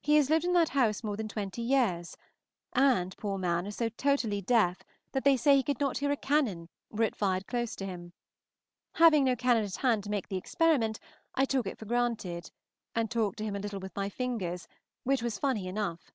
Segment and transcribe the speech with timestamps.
[0.00, 2.16] He has lived in that house more than twenty years,
[2.72, 3.66] and, poor man!
[3.66, 4.78] is so totally deaf
[5.12, 8.14] that they say he could not hear a cannon, were it fired close to him;
[8.94, 10.98] having no cannon at hand to make the experiment,
[11.34, 12.50] I took it for granted,
[12.94, 14.66] and talked to him a little with my fingers,
[15.04, 16.10] which was funny enough.